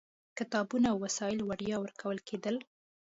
کتابونه 0.37 0.87
او 0.93 0.97
وسایل 1.05 1.39
وړیا 1.43 1.75
ورکول 1.79 2.17
کېدل. 2.29 2.55